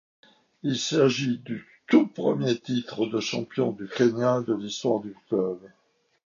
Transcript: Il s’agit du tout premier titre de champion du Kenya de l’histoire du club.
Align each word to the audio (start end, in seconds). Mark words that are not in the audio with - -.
Il 0.63 0.79
s’agit 0.79 1.37
du 1.37 1.63
tout 1.85 2.07
premier 2.07 2.57
titre 2.59 3.05
de 3.05 3.19
champion 3.19 3.71
du 3.71 3.87
Kenya 3.87 4.41
de 4.41 4.55
l’histoire 4.55 4.99
du 4.99 5.15
club. 5.29 5.59